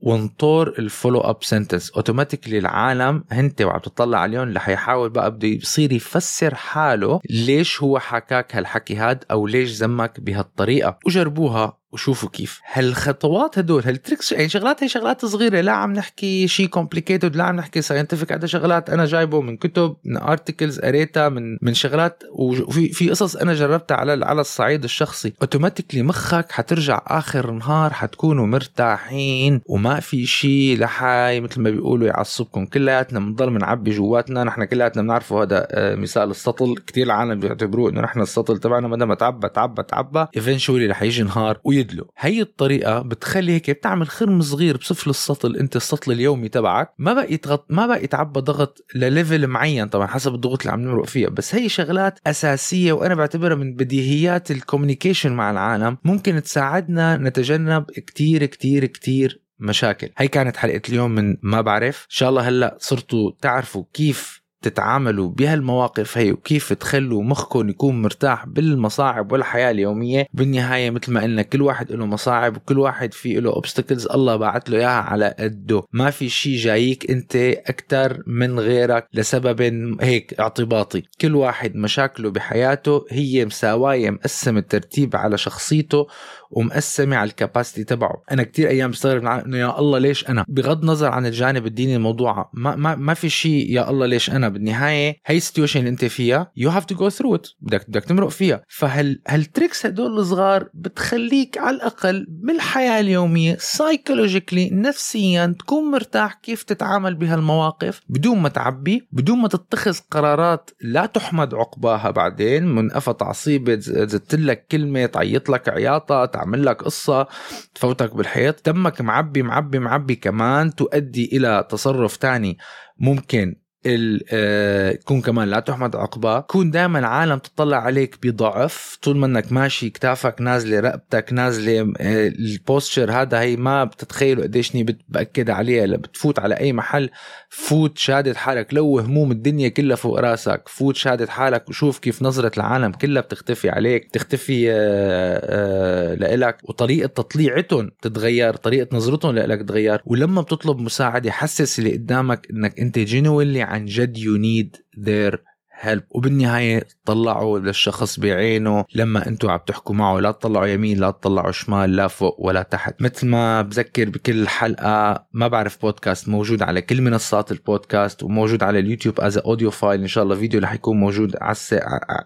وانطر 0.00 0.68
ال 0.78 0.84
follow 0.84 1.20
up 1.20 1.36
sentence 1.44 1.90
automatically 1.90 2.58
العالم 2.58 3.24
انت 3.32 3.62
وعم 3.62 3.78
تطلع 3.80 4.18
عليهم 4.18 4.52
رح 4.52 4.68
يحاول 4.68 5.10
بقى 5.10 5.30
بده 5.30 5.48
يصير 5.48 5.92
يفسر 5.92 6.54
حاله 6.54 7.20
ليش 7.30 7.82
هو 7.82 7.98
حكاك 7.98 8.56
هالحكي 8.56 8.96
هاد 8.96 9.24
أو 9.30 9.46
ليش 9.46 9.70
زمك 9.70 10.20
بهالطريقة. 10.20 10.98
وجربوها 11.06 11.77
وشوفوا 11.92 12.28
كيف. 12.28 12.60
هالخطوات 12.72 13.58
هدول 13.58 13.82
هال 13.84 13.96
tricks 13.96 14.32
يعني 14.32 14.48
شغلات 14.48 14.82
هي 14.82 14.88
شغلات 14.88 15.24
صغيرة. 15.24 15.60
لا 15.60 15.72
عم 15.72 15.92
نحكي 15.92 16.48
شيء 16.48 16.66
complicated 16.66 17.36
لا 17.36 17.44
عم 17.44 17.56
نحكي 17.56 17.82
scientific 17.82 18.32
هذا 18.32 18.46
شغلات 18.46 18.90
أنا 18.90 19.06
جايبه 19.06 19.40
من 19.40 19.56
كتب 19.56 19.96
من 20.04 20.16
articles 20.16 20.80
قريتها 20.80 21.28
من 21.28 21.58
من 21.62 21.74
شغلات. 21.74 22.22
وفي 22.32 22.88
في 22.88 23.10
قصص 23.10 23.36
أنا 23.36 23.54
جربتها 23.54 23.96
على 23.96 24.24
على 24.24 24.40
الصعيد 24.40 24.84
الشخصي. 24.84 25.32
automatically 25.42 26.02
مخك 26.02 26.52
حترجع 26.52 27.02
آخر 27.06 27.48
النهار 27.48 27.92
حتكونوا 27.92 28.46
مرتاحين 28.46 29.60
وما 29.66 30.00
في 30.00 30.26
شيء 30.26 30.78
لحاي 30.78 31.40
مثل 31.40 31.60
ما 31.60 31.70
بيقولوا 31.70 32.06
يعصبكم 32.06 32.66
كلياتنا 32.66 33.20
بنضل 33.20 33.50
بنعبي 33.50 33.90
جواتنا. 33.90 34.44
نحن 34.44 34.64
كلياتنا 34.64 35.02
بنعرفه. 35.02 35.42
هذا 35.42 35.66
آه، 35.70 35.94
مثال 35.94 36.30
السطل. 36.30 36.74
كثير 36.86 37.06
العالم 37.06 37.40
بيعتبروه 37.40 37.90
إنه 37.90 38.00
نحن 38.00 38.20
السطل 38.20 38.58
تبعنا. 38.58 38.88
ما 38.88 38.96
دام 38.96 39.14
تعبى 39.14 39.48
تعبى 39.48 39.82
تعبى. 39.82 40.26
eventually 40.36 40.86
رح 40.86 41.02
يجي 41.02 41.22
نهار. 41.22 41.58
ويدلو 41.78 42.12
هي 42.18 42.40
الطريقة 42.40 43.02
بتخلي 43.02 43.52
هيك 43.52 43.70
بتعمل 43.70 44.08
خرم 44.08 44.40
صغير 44.40 44.76
بصفل 44.76 45.10
السطل 45.10 45.56
انت 45.56 45.76
السطل 45.76 46.12
اليومي 46.12 46.48
تبعك. 46.48 46.94
ما 46.98 47.12
بقى 47.12 47.32
يتغط 47.32 47.66
ما 47.70 47.86
بقى 47.86 48.04
يتعبى 48.04 48.40
ضغط 48.40 48.84
لل 48.94 49.09
level 49.09 49.46
معين 49.46 49.88
طبعا 49.88 50.06
حسب 50.06 50.34
الضغوط 50.34 50.60
اللي 50.60 50.72
عم 50.72 50.80
نمرق 50.80 51.06
فيها. 51.06 51.28
بس 51.28 51.54
هي 51.54 51.68
شغلات 51.68 52.18
أساسية 52.26 52.92
وأنا 52.92 53.14
بعتبرها 53.14 53.56
من 53.56 53.74
بديهيات 53.74 54.50
ال 54.50 54.56
communication 54.56 55.32
مع 55.32 55.50
العالم. 55.50 55.98
ممكن 56.04 56.42
تساعدنا 56.42 57.16
نتجنب 57.16 57.84
كتير 57.90 58.46
كتير 58.46 58.84
كتير 58.84 59.42
مشاكل. 59.58 60.08
هي 60.16 60.28
كانت 60.28 60.56
حلقة 60.56 60.82
اليوم 60.88 61.10
من 61.10 61.36
ما 61.42 61.60
بعرف. 61.60 62.00
إن 62.02 62.10
شاء 62.10 62.28
الله 62.28 62.48
هلأ 62.48 62.76
صرتوا 62.80 63.32
تعرفوا 63.40 63.84
كيف 63.92 64.47
تتعاملوا 64.62 65.28
بهالمواقف 65.28 66.18
هي 66.18 66.32
وكيف 66.32 66.72
تخلوا 66.72 67.22
مخكم 67.22 67.68
يكون 67.68 68.02
مرتاح 68.02 68.46
بالمصاعب 68.46 69.32
والحياة 69.32 69.70
اليومية. 69.70 70.26
بالنهاية 70.34 70.90
مثل 70.90 71.12
ما 71.12 71.22
قلنا 71.22 71.42
كل 71.42 71.62
واحد 71.62 71.92
له 71.92 72.06
مصاعب 72.06 72.56
وكل 72.56 72.78
واحد 72.78 73.14
في 73.14 73.34
له 73.34 73.50
obstacles 73.50 74.06
الله 74.06 74.36
باعت 74.36 74.70
له 74.70 74.78
إياها 74.78 74.88
على 75.02 75.34
قده. 75.38 75.82
ما 75.92 76.10
في 76.10 76.28
شيء 76.28 76.56
جايك 76.56 77.10
أنت 77.10 77.36
أكثر 77.36 78.22
من 78.26 78.60
غيرك 78.60 79.08
لسبب 79.14 79.60
هيك 80.00 80.40
اعتباطي. 80.40 81.02
كل 81.20 81.34
واحد 81.34 81.76
مشاكله 81.76 82.30
بحياته 82.30 83.04
هي 83.10 83.44
مساوايه 83.44 84.10
مقسمة 84.10 84.56
ترتيب 84.56 85.16
على 85.16 85.38
شخصيته. 85.38 86.06
ومقسمة 86.50 87.16
على 87.16 87.30
ال 87.30 87.36
capacity 87.36 87.84
تبعه. 87.84 88.22
أنا 88.30 88.42
كتير 88.42 88.68
أيام 88.68 88.90
بستغرب 88.90 89.26
إنه 89.26 89.56
يا 89.56 89.78
الله 89.78 89.98
ليش 89.98 90.28
أنا؟ 90.28 90.44
بغض 90.48 90.80
النظر 90.80 91.08
عن 91.08 91.26
الجانب 91.26 91.66
الديني 91.66 91.96
الموضوع 91.96 92.50
ما 92.54 92.76
ما, 92.76 92.94
ما 92.94 93.14
في 93.14 93.28
شيء 93.28 93.72
يا 93.72 93.90
الله 93.90 94.06
ليش 94.06 94.30
أنا؟ 94.30 94.48
بالنهاية 94.48 95.16
هي 95.26 95.36
ال 95.36 95.40
situation 95.40 95.80
اللي 95.80 95.90
أنت 95.90 96.04
فيها 96.04 96.52
you 96.56 96.70
have 96.70 96.84
to 96.84 96.94
go 96.94 97.08
through 97.08 97.34
it 97.34 97.48
بدك 97.60 97.88
بدك 97.88 98.04
تمرق 98.04 98.28
فيها. 98.28 98.62
فهال 98.68 99.22
هال 99.28 99.42
tricks 99.42 99.86
هدول 99.86 100.18
الصغار 100.18 100.68
بتخليك 100.74 101.58
على 101.58 101.76
الأقل 101.76 102.26
بالحياة 102.28 103.00
اليومية 103.00 103.56
psychologically 103.60 104.70
نفسيا 104.72 105.56
تكون 105.58 105.90
مرتاح 105.90 106.34
كيف 106.34 106.62
تتعامل 106.62 107.14
بهالمواقف 107.14 108.00
بدون 108.08 108.38
ما 108.38 108.48
تعبي 108.48 109.08
بدون 109.12 109.38
ما 109.38 109.48
تتخذ 109.48 109.98
قرارات 110.10 110.70
لا 110.80 111.06
تحمد 111.06 111.54
عقباها 111.54 112.10
بعدين 112.10 112.66
من 112.66 112.90
قفا 112.90 113.12
تعصيبه 113.12 113.78
زدت 113.78 114.34
لك 114.34 114.66
كلمة 114.66 115.06
تعيط 115.06 115.48
لك 115.48 115.68
عياطة 115.68 116.24
تعمل 116.38 116.66
لك 116.66 116.82
قصة 116.82 117.26
تفوتك 117.74 118.14
بالحيط 118.16 118.60
تمك 118.60 119.00
معبي 119.00 119.42
معبي 119.42 119.78
معبي 119.78 120.16
كمان 120.16 120.74
تؤدي 120.74 121.36
إلى 121.36 121.66
تصرف 121.70 122.16
تاني 122.16 122.58
ممكن 122.98 123.56
آه، 123.86 124.92
تكون 124.92 125.20
كمان 125.20 125.48
لا 125.48 125.60
تحمد 125.60 125.96
عقبة 125.96 126.40
كون 126.40 126.70
دائما 126.70 126.98
العالم 126.98 127.38
تطلع 127.38 127.76
عليك 127.76 128.18
بضعف. 128.22 128.98
طول 129.02 129.16
ما 129.16 129.26
إنك 129.26 129.52
ماشي 129.52 129.90
كتافك 129.90 130.40
نازله 130.40 130.80
رقبتك 130.80 131.32
نازلة 131.32 131.80
آه، 131.80 132.28
البوستشر 132.28 133.10
هذا 133.12 133.40
هي 133.40 133.56
ما 133.56 133.84
بتتخيلوا 133.84 134.42
قديش 134.42 134.76
ني 134.76 134.82
بتأكد 134.82 135.50
عليها 135.50 135.86
بتفوت 135.96 136.38
على 136.38 136.54
أي 136.54 136.72
محل. 136.72 137.10
فوت 137.48 137.98
شادد 137.98 138.36
حالك. 138.36 138.74
لو 138.74 138.98
هموم 138.98 139.32
الدنيا 139.32 139.68
كلها 139.68 139.96
فوق 139.96 140.20
راسك. 140.20 140.62
فوت 140.66 140.96
شادد 140.96 141.28
حالك. 141.28 141.68
وشوف 141.68 141.98
كيف 141.98 142.22
نظرة 142.22 142.52
العالم 142.56 142.92
كلها 142.92 143.22
بتختفي 143.22 143.70
عليك. 143.70 144.10
تختفي 144.12 144.66
آه، 144.70 146.14
لإلك. 146.14 146.58
وطريقة 146.64 147.06
تطليعتهم 147.06 147.90
تتغير. 148.02 148.54
طريقة 148.56 148.96
نظرتهم 148.96 149.34
لإلك 149.34 149.60
تتغير. 149.62 150.02
ولما 150.06 150.42
بتطلب 150.42 150.78
مساعدة 150.78 151.30
حسس 151.30 151.78
اللي 151.78 151.92
قدامك 151.92 152.46
إنك 152.50 152.80
أنت 152.80 152.98
genuinely 152.98 153.67
عن 153.68 153.84
جد 153.84 154.18
you 154.18 154.36
need 154.36 154.76
their 154.96 155.38
help 155.80 156.02
وبالنهاية 156.10 156.86
طلعوا 157.04 157.58
للشخص 157.58 158.20
بعينه. 158.20 158.84
لما 158.94 159.28
أنتم 159.28 159.50
عم 159.50 159.60
تحكوا 159.66 159.94
معه 159.94 160.18
لا 160.20 160.30
تطلعوا 160.30 160.66
يمين 160.66 160.98
لا 160.98 161.10
تطلعوا 161.10 161.52
شمال 161.52 161.96
لا 161.96 162.08
فوق 162.08 162.36
ولا 162.38 162.62
تحت. 162.62 163.02
مثل 163.02 163.26
ما 163.26 163.62
بذكر 163.62 164.08
بكل 164.08 164.48
حلقة 164.48 165.26
ما 165.32 165.48
بعرف 165.48 165.82
بودكاست 165.82 166.28
موجود 166.28 166.62
على 166.62 166.82
كل 166.82 167.02
منصات 167.02 167.52
البودكاست 167.52 168.22
وموجود 168.22 168.62
على 168.62 168.78
اليوتيوب 168.78 169.20
as 169.20 169.38
audio 169.38 169.70
file 169.70 170.00
إن 170.00 170.06
شاء 170.06 170.24
الله 170.24 170.34
فيديو 170.34 170.60
رح 170.60 170.72
يكون 170.72 170.96
موجود 170.96 171.36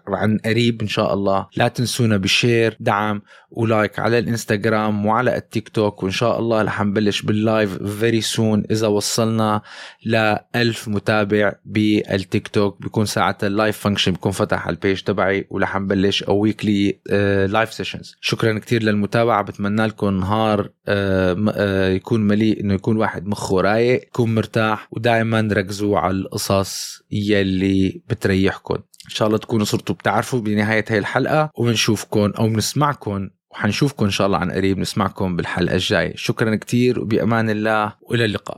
عن 0.07 0.37
قريب 0.45 0.81
إن 0.81 0.87
شاء 0.87 1.13
الله. 1.13 1.47
لا 1.55 1.67
تنسونا 1.67 2.17
ب 2.17 2.27
share 2.27 2.77
دعم 2.79 3.21
و 3.51 3.61
like 3.61 3.99
على 3.99 4.19
الإنستغرام 4.19 5.05
وعلى 5.05 5.37
التيك 5.37 5.69
توك. 5.69 6.03
وإن 6.03 6.11
شاء 6.11 6.39
الله 6.39 6.61
رح 6.61 6.81
نبلش 6.81 7.21
بال 7.21 7.42
live 7.42 7.83
very 7.83 8.21
soon 8.21 8.63
إذا 8.71 8.87
وصلنا 8.87 9.61
ل 10.05 10.35
1000 10.55 10.87
متابع 10.87 11.53
بالتيك 11.65 12.47
توك 12.47 12.81
بيكون 12.81 13.05
ساعتها 13.05 13.42
ال 13.47 13.53
live 13.53 13.77
function 13.77 14.11
بيكون 14.11 14.31
فتح 14.31 14.67
على 14.67 14.73
ال 14.73 14.79
page 14.79 15.01
تبعي 15.01 15.47
ورح 15.49 15.77
نبلش 15.77 16.23
أو 16.23 16.37
weekly 16.37 16.99
live 17.49 17.73
sessions 17.73 18.15
شكرا 18.21 18.59
كثير 18.59 18.83
للمتابعة. 18.83 19.43
بتمنى 19.43 19.85
لكم 19.85 20.19
نهار 20.19 20.69
آه، 20.87 21.45
آه، 21.49 21.89
يكون 21.89 22.21
مليء 22.21 22.61
إنه 22.61 22.73
يكون 22.73 22.97
واحد 22.97 23.27
مخه 23.27 23.61
رايق 23.61 24.03
يكون 24.03 24.35
مرتاح 24.35 24.87
ودائما 24.91 25.49
ركزوا 25.51 25.99
على 25.99 26.17
القصص 26.17 27.01
يلي 27.11 28.01
بتريحكم 28.09 28.75
إن 28.75 29.09
شاء 29.09 29.27
الله 29.27 29.37
تكونوا 29.37 29.65
صرتوا 29.65 29.95
بتعرفوا 29.95 30.39
بنهاية 30.39 30.85
هاي 30.89 30.97
الحلقة 30.97 31.49
وبنشوفكم 31.55 32.31
أو 32.39 32.47
بنسمعكم 32.47 33.29
وحنشوفكم 33.51 34.05
إن 34.05 34.11
شاء 34.11 34.27
الله 34.27 34.37
عن 34.37 34.51
قريب. 34.51 34.79
نسمعكم 34.79 35.35
بالحلقة 35.35 35.75
الجاية. 35.75 36.13
شكرا 36.15 36.55
كثير 36.55 36.99
وبأمان 36.99 37.49
الله 37.49 37.93
وإلى 38.01 38.25
اللقاء. 38.25 38.57